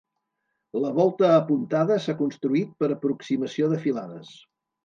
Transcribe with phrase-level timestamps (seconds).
[0.85, 4.35] La volta apuntada s'ha construït per aproximació de filades.